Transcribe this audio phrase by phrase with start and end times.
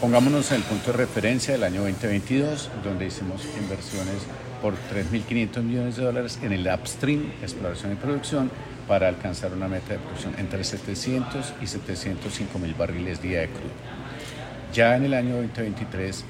[0.00, 4.16] Pongámonos en el punto de referencia del año 2022, donde hicimos inversiones
[4.60, 8.50] por 3.500 millones de dólares en el upstream, exploración y producción,
[8.86, 13.72] para alcanzar una meta de producción entre 700 y 705 mil barriles día de crudo.
[14.74, 16.24] Ya en el año 2023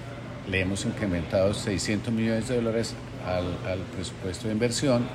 [0.49, 2.95] le hemos incrementado 600 millones de dólares
[3.27, 5.09] al, presupuesto de inversión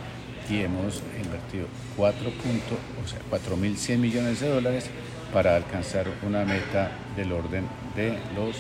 [0.49, 2.27] y hemos invertido 4.
[2.27, 4.89] o 4.100 millones de dólares
[5.34, 7.65] para alcanzar una meta del orden
[7.96, 8.56] de los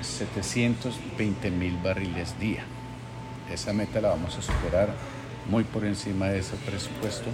[0.00, 2.64] 720 eh, mil barriles día.
[3.52, 4.88] Esa meta la vamos a superar
[5.50, 7.30] muy por encima de ese presupuesto,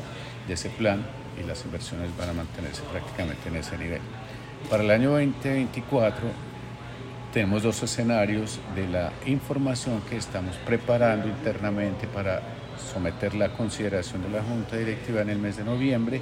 [0.46, 1.04] de ese plan,
[1.40, 4.00] y las inversiones van a mantenerse prácticamente en ese nivel.
[4.70, 6.47] Para el año 2024
[7.38, 12.42] tenemos dos escenarios de la información que estamos preparando internamente para
[12.92, 16.20] someterla a consideración de la Junta Directiva en el mes de noviembre,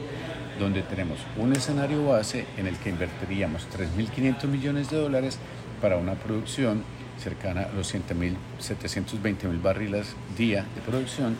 [0.60, 5.38] donde tenemos un escenario base en el que invertiríamos 3.500 millones de dólares
[5.80, 6.82] para una producción
[7.18, 11.34] cercana a los 720 mil barriles día de producción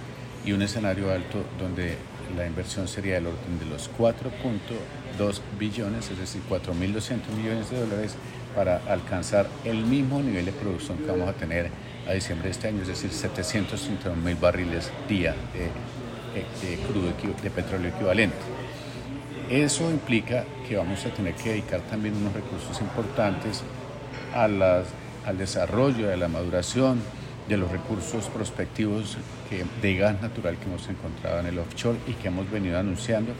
[0.47, 1.98] y un escenario alto donde
[2.36, 8.14] la inversión sería del orden de los 4.2 billones, es decir, 4.200 millones de dólares
[8.55, 11.70] para alcanzar el mismo nivel de producción que vamos a tener
[12.08, 17.91] a diciembre de este año, es decir, 751 mil barriles día de, crudo de petróleo
[17.91, 18.36] equivalente.
[19.50, 23.62] Eso implica que vamos a tener que dedicar también unos recursos importantes
[24.34, 24.86] a las,
[25.24, 27.00] al desarrollo, a la maduración
[27.48, 29.16] de los recursos prospectivos
[29.48, 33.33] que, de gas natural que hemos encontrado en el offshore y que hemos venido anunciando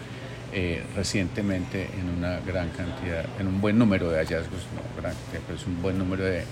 [0.53, 5.11] eh, recientemente en una gran cantidad, en un buen número de hallazgos, no
[5.47, 6.45] pero es un buen número de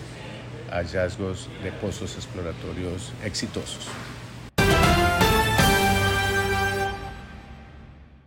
[0.70, 3.88] hallazgos de pozos exploratorios exitosos.